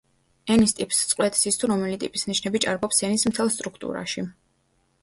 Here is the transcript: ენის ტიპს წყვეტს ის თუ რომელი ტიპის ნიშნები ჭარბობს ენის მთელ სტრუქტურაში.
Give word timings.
ენის 0.53 0.71
ტიპს 0.79 1.01
წყვეტს 1.11 1.45
ის 1.51 1.61
თუ 1.63 1.69
რომელი 1.73 2.01
ტიპის 2.05 2.27
ნიშნები 2.31 2.63
ჭარბობს 2.65 3.05
ენის 3.11 3.31
მთელ 3.33 3.57
სტრუქტურაში. 3.59 4.27